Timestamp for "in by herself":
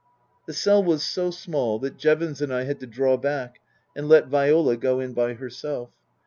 4.99-5.91